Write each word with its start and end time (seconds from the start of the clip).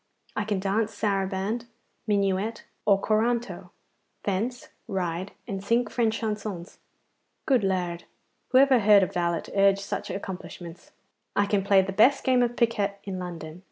I 0.35 0.45
can 0.45 0.59
dance 0.59 0.95
saraband, 0.95 1.67
minuet, 2.07 2.63
or 2.87 2.99
corranto; 2.99 3.69
fence, 4.23 4.69
ride, 4.87 5.33
and 5.47 5.63
sing 5.63 5.85
French 5.85 6.17
chansons. 6.17 6.79
Good 7.45 7.63
Lard! 7.63 8.05
who 8.47 8.57
ever 8.57 8.79
heard 8.79 9.03
a 9.03 9.05
valet 9.05 9.43
urge 9.55 9.77
such 9.79 10.09
accomplishments? 10.09 10.91
I 11.35 11.45
can 11.45 11.63
play 11.63 11.83
the 11.83 11.93
best 11.93 12.23
game 12.23 12.41
of 12.41 12.55
piquet 12.55 12.97
in 13.03 13.19
London. 13.19 13.59